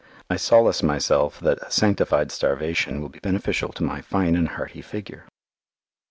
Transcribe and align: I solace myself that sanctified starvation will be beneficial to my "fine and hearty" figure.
I 0.31 0.35
solace 0.35 0.81
myself 0.81 1.39
that 1.41 1.71
sanctified 1.71 2.31
starvation 2.31 3.01
will 3.01 3.09
be 3.09 3.19
beneficial 3.19 3.71
to 3.73 3.83
my 3.83 4.01
"fine 4.01 4.35
and 4.35 4.47
hearty" 4.47 4.81
figure. 4.81 5.25